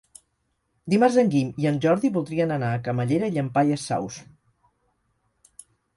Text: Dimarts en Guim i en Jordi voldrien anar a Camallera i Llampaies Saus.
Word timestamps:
Dimarts 0.93 1.17
en 1.23 1.27
Guim 1.35 1.51
i 1.65 1.67
en 1.71 1.77
Jordi 1.83 2.11
voldrien 2.17 2.53
anar 2.57 2.71
a 2.77 2.79
Camallera 2.89 3.29
i 3.29 3.35
Llampaies 3.37 3.85
Saus. 3.91 4.19